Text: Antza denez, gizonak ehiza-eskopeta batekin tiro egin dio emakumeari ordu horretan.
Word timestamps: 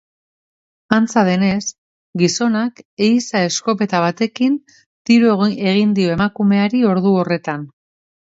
Antza 0.95 1.23
denez, 1.27 1.59
gizonak 2.21 2.81
ehiza-eskopeta 3.07 4.01
batekin 4.05 4.57
tiro 5.11 5.35
egin 5.51 5.91
dio 5.99 6.15
emakumeari 6.15 6.81
ordu 6.95 7.13
horretan. 7.21 7.69